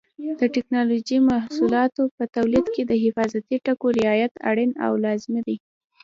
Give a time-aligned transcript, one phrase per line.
[0.39, 5.57] د ټېکنالوجۍ محصولاتو په تولید کې د حفاظتي ټکو رعایت اړین او لازمي دی.